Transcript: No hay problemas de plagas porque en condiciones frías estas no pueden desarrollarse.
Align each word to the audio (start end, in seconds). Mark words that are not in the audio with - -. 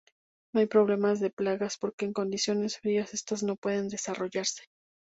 No 0.51 0.61
hay 0.61 0.65
problemas 0.65 1.19
de 1.19 1.29
plagas 1.29 1.77
porque 1.77 2.05
en 2.05 2.13
condiciones 2.13 2.79
frías 2.79 3.13
estas 3.13 3.43
no 3.43 3.55
pueden 3.55 3.87
desarrollarse. 3.87 4.63